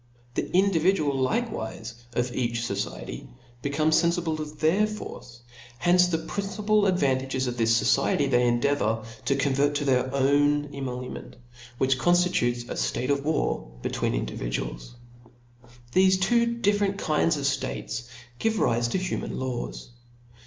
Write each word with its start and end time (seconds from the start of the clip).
The 0.33 0.49
individuals 0.49 1.21
likewife 1.23 1.93
of 2.13 2.35
each 2.35 2.61
fociety 2.61 3.27
become 3.61 3.91
fcpfible 3.91 4.39
of 4.39 4.59
their 4.59 4.87
force; 4.87 5.41
hence 5.77 6.07
the 6.07 6.17
principal 6.17 6.85
advan 6.91 7.19
tages 7.19 7.45
of 7.45 7.55
this 7.57 7.79
fociety 7.83 8.27
they 8.27 8.47
endeavour 8.47 9.03
to 9.25 9.35
convert 9.35 9.75
to 9.75 9.85
their 9.85 10.11
own 10.11 10.73
emolument, 10.73 11.35
which 11.77 11.99
conftitutes 11.99 12.67
a 12.67 12.73
ftate 12.73 13.11
of 13.11 13.23
war 13.23 13.69
betwixt 13.83 14.17
individuals. 14.17 14.95
Thefe 15.93 16.19
two 16.19 16.47
different 16.55 16.97
kinds 16.97 17.37
of 17.37 17.43
ftates 17.43 18.07
give 18.39 18.57
rife 18.57 18.89
to 18.89 18.97
human 18.97 19.37
laws. 19.37 19.91